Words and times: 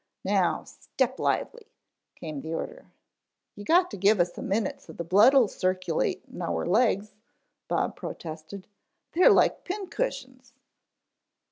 "Now, 0.25 0.63
step 0.63 1.19
lively" 1.19 1.67
came 2.19 2.41
the 2.41 2.55
order. 2.55 2.87
"You 3.55 3.63
got 3.63 3.91
to 3.91 3.97
give 3.97 4.19
us 4.19 4.35
a 4.35 4.41
minute 4.41 4.81
so 4.81 4.93
the 4.93 5.03
blood 5.03 5.35
will 5.35 5.47
circulate 5.47 6.23
in 6.27 6.41
our 6.41 6.65
legs," 6.65 7.13
Bob 7.67 7.95
protested. 7.95 8.65
"They 9.11 9.21
are 9.21 9.29
like 9.29 9.63
pin 9.63 9.89
cushions." 9.89 10.53